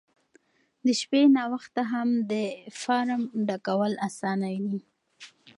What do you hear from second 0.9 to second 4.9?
شپې ناوخته هم د فارم ډکول اسانه دي.